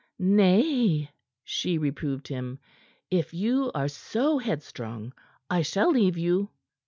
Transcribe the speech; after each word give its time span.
"Nay," 0.17 1.11
she 1.43 1.77
reproved 1.77 2.27
him. 2.27 2.57
"If 3.11 3.35
you 3.35 3.69
are 3.75 3.87
so 3.87 4.39
headstrong, 4.39 5.13
I 5.47 5.61
shall 5.61 5.91
leave 5.91 6.17
you." 6.17 6.49